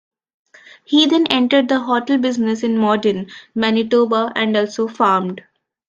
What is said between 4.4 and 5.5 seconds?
also farmed.